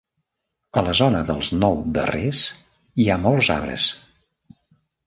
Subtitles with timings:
[0.79, 2.41] A la zona dels nou darrers
[3.05, 3.89] hi ha molts arbres.